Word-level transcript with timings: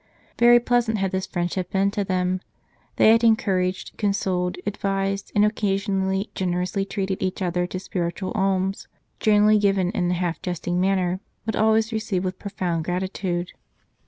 Very 0.39 0.59
pleasant 0.59 0.97
had 0.97 1.11
this 1.11 1.27
friendship 1.27 1.69
been 1.69 1.91
to 1.91 2.03
them; 2.03 2.41
they 2.95 3.09
had 3.11 3.23
encouraged, 3.23 3.95
consoled, 3.99 4.57
advised, 4.65 5.31
and 5.35 5.45
occasionally 5.45 6.31
generously 6.33 6.85
treated 6.85 7.21
each 7.21 7.39
other 7.39 7.67
to 7.67 7.79
spiritual 7.79 8.31
alms, 8.33 8.87
generally 9.19 9.59
given 9.59 9.91
in 9.91 10.09
a 10.09 10.15
half 10.15 10.41
jesting 10.41 10.81
manner, 10.81 11.19
but 11.45 11.55
always 11.55 11.93
received 11.93 12.25
with 12.25 12.39
profound 12.39 12.83
gratitude. 12.83 13.51